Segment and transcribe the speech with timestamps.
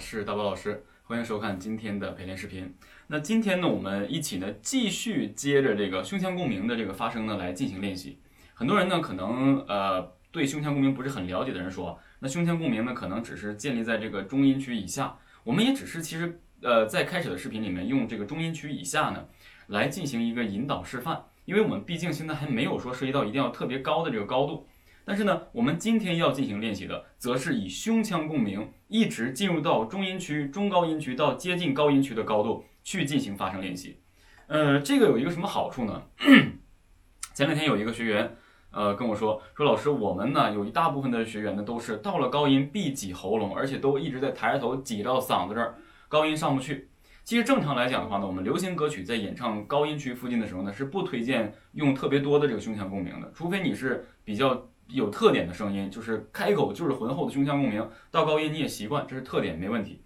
[0.00, 2.74] 是大宝老师，欢迎收看今天的陪练视频。
[3.08, 8.18] 那今天呢，我们一起呢继续接着这个胸腔共鸣的这个发声呢来进行练习。
[8.54, 15.18] 很多人呢可能呃对胸腔共鸣不是很了解的人说，那胸腔共鸣呢可能只是建立在这个中音区以下。
[15.44, 19.26] 我们也只是其实呃在开始的视频里面用这个中音区以下呢
[19.66, 24.66] 来进行一个引导示范，因为我们毕竟现在还没有说涉及到一定要特别高的这个高度。
[25.10, 33.98] 但是呢，我们今天要进行练习的，则是以胸腔共鸣一直进入到中音区、中高音区到接近高音区的高度去进行发声练习。
[34.46, 36.00] 呃，这个有一个什么好处呢？
[37.34, 38.36] 前两天有一个学员，
[38.70, 45.74] 呃，跟我说说老师，我们呢有一大部分的学员呢都是到了高音必挤喉咙，而且都一直在抬着头挤到嗓子这儿，
[46.08, 46.88] 高音上不去。
[47.24, 54.68] 其实正常来讲的话呢，我们流行歌曲在演唱高音区附近的时候呢，是不推荐用特别多的这个胸腔共鸣的，除非你是比较。
[54.92, 60.02] 有特点的声音，就是开口就是浑厚的胸腔共鸣，到高音你也习惯，这是特点，没问题。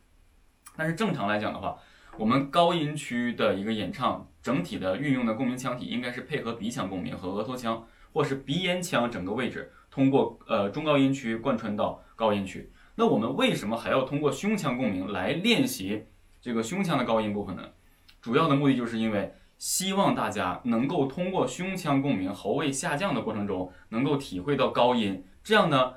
[0.77, 1.77] 但是正常来讲的话，
[2.19, 12.73] 我们高音区的一个演唱，整体的运用的共鸣腔体应该是配合鼻腔共鸣和额头腔，或是鼻咽腔整个位置，通过呃中高音区贯穿到高音区。
[12.97, 16.07] 那我们为什么还要通过胸腔共鸣来练习
[16.41, 17.63] 这个胸腔的高音部分呢？
[18.21, 19.35] 主要的目的就是因为。
[19.65, 25.25] 希望大家能够通过胸腔共鸣喉位下降的过程中，能够体会到高音。
[25.43, 25.95] 这样呢，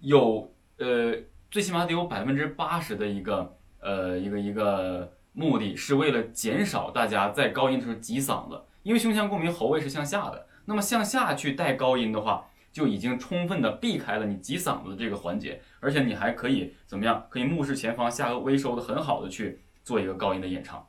[0.00, 1.14] 有呃，
[1.48, 8.60] 最起码得有百分之八十的一个呃一个一个目的是为了减少大家在高音的时候挤嗓子。
[8.82, 17.24] 因为胸腔共鸣喉位是向下的，那么向下去带高音的话，就已经充分的避开了你挤嗓子的这个环节，而且你还可以怎么样？
[17.30, 20.84] 可以目视前方，下颚微收的很好的去做一个高音的演唱。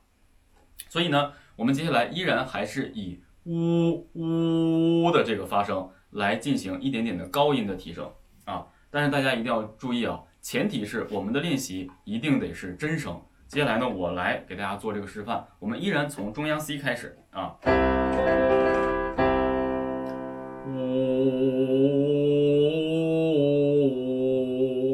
[0.90, 1.32] 所以呢。
[1.58, 8.12] 我们接下来依然还是以呜呜的这个发声来进行一点点的高音的提升
[8.44, 8.68] 啊！
[8.92, 13.22] 但是大家一定要注意啊，前提是我们的练习一定得是真声。
[13.48, 15.48] 接下来呢，我来给大家做这个示范。
[15.60, 17.56] 我们依然从中央 C 开始啊，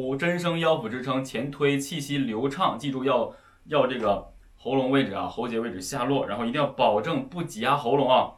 [0.09, 3.33] 呜，真声腰腹支撑，前推，气息流畅，记住要
[3.66, 4.30] 要这个。
[4.63, 8.29] 喉咙位置啊，喉结位置下落，然后一定要保证不挤压喉咙啊。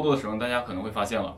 [0.00, 1.36] 高度的时候，大家可能会发现了，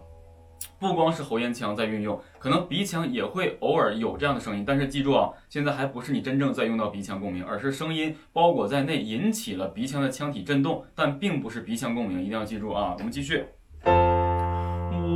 [0.78, 4.62] 不光是喉咽腔在运用，可能鼻腔也会偶尔有这样的声音。
[4.64, 12.20] 但是记住啊，现在还不是你真正在用到鼻腔共鸣，而是声音包裹在内，引起了鼻腔的腔体震动，但并不是鼻腔共鸣。
[12.20, 12.94] 一定要记住啊！
[12.98, 13.44] 我们继续。
[14.94, 15.10] 呜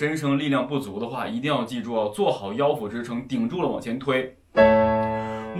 [0.00, 4.34] 真声力量不足的话，一定要记住哦，做好腰腹支撑，顶住了往前推。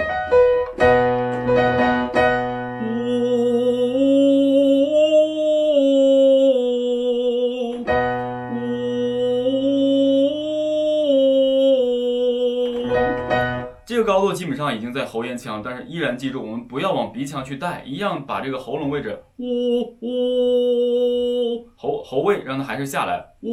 [13.87, 23.49] 这个高度基本上已经在喉咽腔，但是依然记住，我们不要往鼻腔去带，一样把这个喉咙位置呜呜喉喉位让它还是下来呜。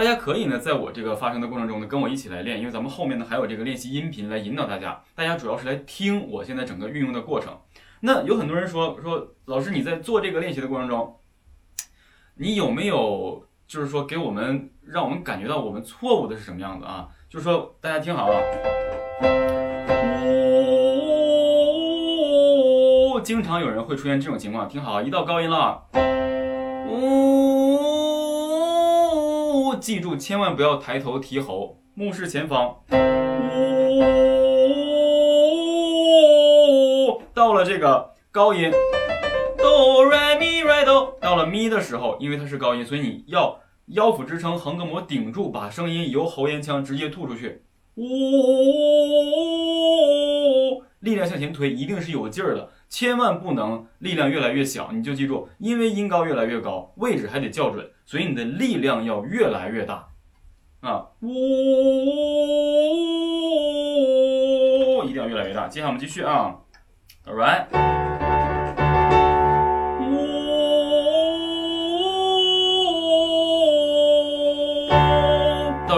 [0.00, 4.98] 大家可以呢，在我这个发声的过程中呢，跟我一起来练，因为咱们后面呢还有这个练习音频来引导大家。
[5.14, 7.54] 大家主要是来听我现在整个运用的过程。
[8.00, 11.18] 那有很多人说说，老师你在做这个练习的过程中，
[12.36, 17.06] 你有没有就是说给我们让我们感觉到我们错误的是什么样子啊？
[17.28, 18.40] 就是说大家听好啊，
[23.14, 25.82] 呜，经常有人会出现这种情况，听好，一到高音了，
[26.88, 27.89] 呜，
[29.76, 32.76] 记住千万不要抬头提喉，目视前方，
[37.06, 38.70] 呜，到了这个高音。
[39.56, 47.62] 哆来咪来哆，到了咪的时候，因为它是高音，所以你要腰腹支撑，横膈膜顶住，把声音由喉咽腔直接吐出去。
[47.96, 48.02] 呜，
[51.00, 54.90] 力量向前推，一定是有劲儿的，千万不能力量越来越小。
[54.92, 60.08] 你就记住，因为音高越来越高，位置还得校准，所以你的力量要越来越大。
[60.80, 61.28] 啊，呜，
[65.04, 65.68] 一定要越来越大。
[65.68, 66.56] 接下来我们继续啊
[67.26, 67.66] ，All right。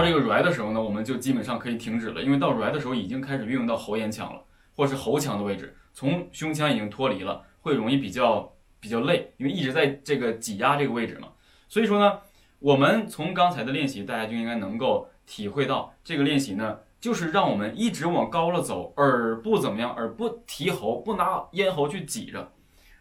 [0.04, 4.42] 这个 r 的时候呢，我们就基本上可以停止了，因为到 r 的时候已经开始运用到喉咽腔了，
[4.76, 11.28] 或是喉腔的位置，从胸腔已经脱离了，会容易比较比较累，因为一直在这个挤压这个位置嘛。
[11.68, 12.18] 所以说呢，
[12.58, 22.52] 我们从刚才的练习，大家就应该能够体会到，这个练习呢，就是让我们一直往高了走，而不怎么样，而不提喉，不拿咽喉去挤着。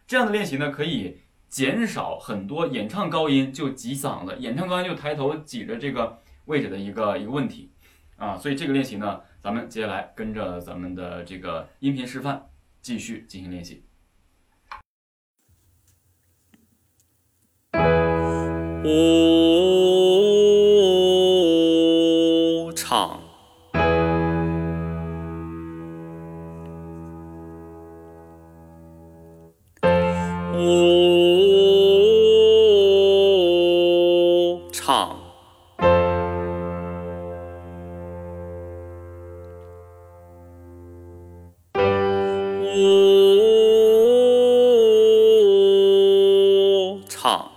[0.06, 6.20] 这样的练习呢，可以减少很多演唱高音就挤嗓子，演唱高音就抬头挤着这个。
[6.46, 7.72] 位置的一个一个问题
[8.18, 12.44] 啊，所以这个练习呢，咱们接下来跟着咱们的这个音频示范
[12.82, 13.84] 继续进行练习。
[47.22, 47.51] 唱。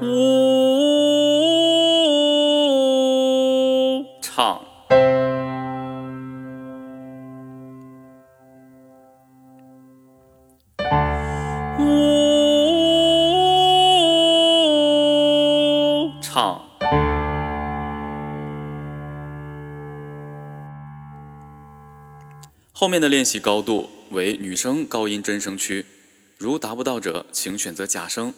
[0.00, 0.06] 呜，
[4.22, 4.62] 唱。
[11.80, 11.84] 呜，
[16.20, 16.62] 唱。
[22.72, 25.84] 后面的练习高度为女声高音真声区，
[26.38, 28.32] 如达不到者，请选择假声。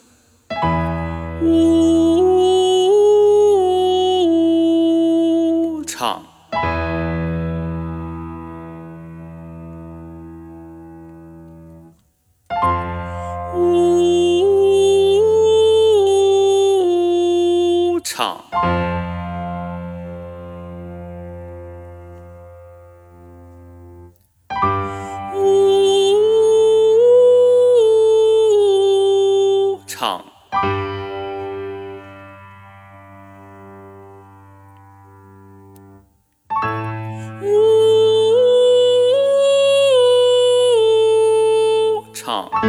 [1.42, 1.47] 呜，
[5.87, 6.23] 唱。
[13.54, 14.11] 呜，
[42.61, 42.69] 唱。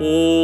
[0.00, 0.39] 呜，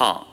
[0.00, 0.26] 好，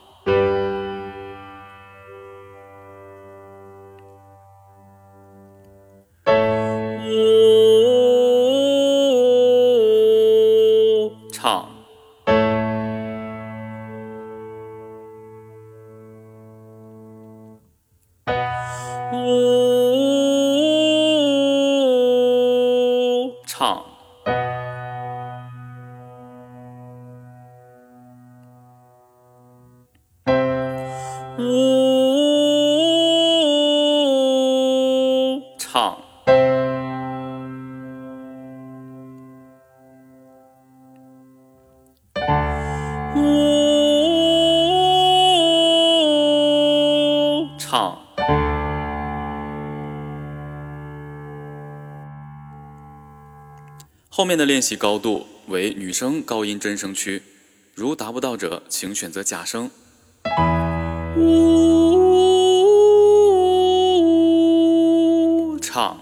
[31.38, 31.44] 呜，
[35.56, 35.96] 唱。
[43.14, 43.20] 呜，
[47.56, 47.96] 唱。
[54.10, 57.22] 后面的练习高度为女声高音真声区，
[57.76, 59.70] 如达不到者，请选择假声。
[61.16, 61.20] 呜，
[65.60, 65.96] 唱。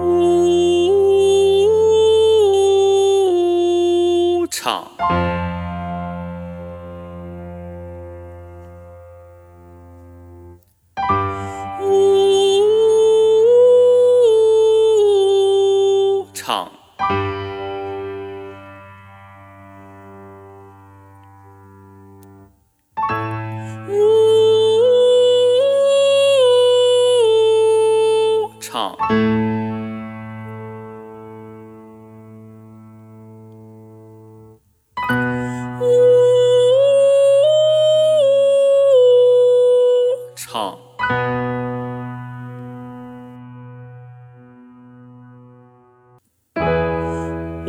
[0.00, 0.86] 呜，
[4.50, 4.84] 唱。
[11.80, 11.84] 呜，
[16.34, 16.79] 唱。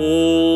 [0.04, 0.51] Oh.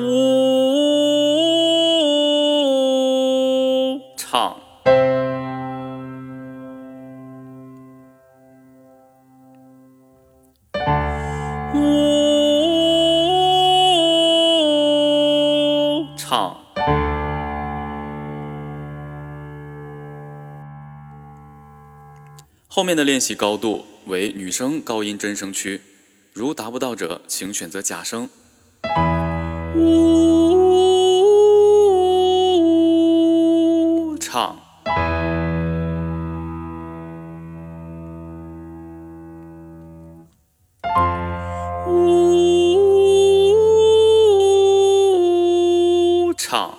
[0.00, 0.06] 呜，
[4.16, 4.56] 唱。
[11.74, 11.78] 呜，
[16.16, 16.56] 唱。
[22.68, 25.82] 后面的练习高度为女声高音真声区，
[26.32, 28.30] 如达不到者，请选择假声。
[29.76, 29.78] 呜
[34.18, 34.56] 唱，
[41.86, 42.74] 呜
[46.36, 46.74] 唱，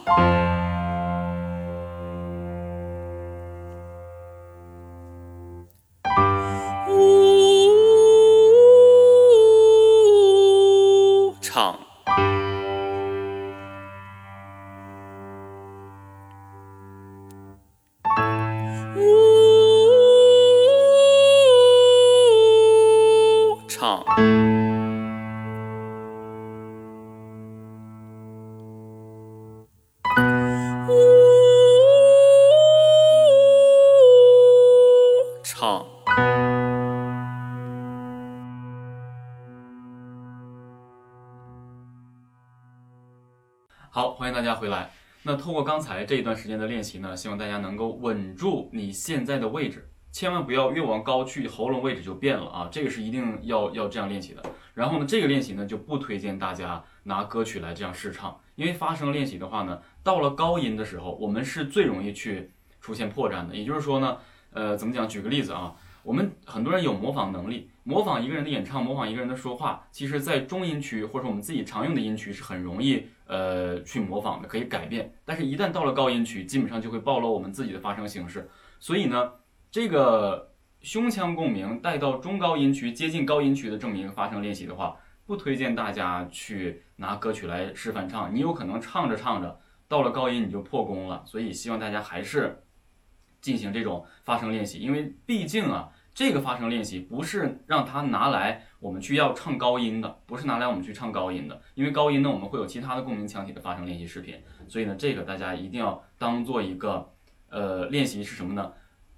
[6.89, 6.91] 呜
[11.41, 11.79] 唱。
[43.93, 44.89] 好，欢迎大家回来。
[45.23, 52.69] 那通过刚才这一段时间的练习呢，希望大家能够稳住你现在的位置，千万不要越往高去，喉咙位置就变了啊！
[52.71, 54.41] 这个是一定要要这样练习的。
[54.73, 63.53] 然后呢，这个练习呢就不推荐大家拿歌曲来这样试唱，因为发声练习的话呢，到了高音的时候，我们是最容易去出现破绽的。
[63.53, 64.17] 也就是说呢，
[64.53, 65.05] 呃，怎么讲？
[65.05, 75.13] 举个例子啊，我们很多人有模仿能力，模仿一个人的演唱，模仿一个人的说话，其实在中音区或者我们自己常用的音区是很容易呃去模仿的，可以改变。
[75.23, 78.49] 但是，一旦到了高音区，基本上就会暴露我们自己的发声形式。
[78.79, 79.31] 所以呢，
[79.69, 91.21] 这个胸腔共鸣带到中高音区、接近高音区的证明发声练习的话，不推荐大家去拿歌曲来示范唱，你有可能唱着唱着到了高音你就破功了。
[91.25, 92.63] 所以希望大家还是
[93.41, 107.11] 进行这种发声练习，因为毕竟啊，这个发声练习不是让它拿来我们去要唱高音的，不是拿来我们去唱高音的，因为高音呢我们会有其他的共鸣腔体的发声练习视频，所以呢这个大家一定要当做一个
[107.49, 108.71] 呃练习是什么呢？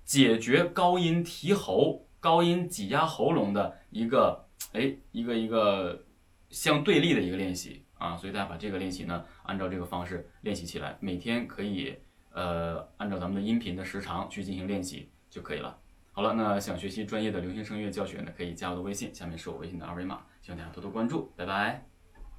[0.05, 6.03] 解决高音提喉、高音挤压喉咙的一个哎一个一个
[6.49, 11.95] 相对立的一个练习啊，所以大家把这个练习呢按照这个方式练习起来，每天可以
[12.33, 15.79] 呃按照咱们的音频的时长去进行练习就可以了。
[16.11, 21.92] 好了，那想学习专业的流行声乐教学呢，可以加我的微信，下面是我微信的二维码，希望大家多多关注，拜拜。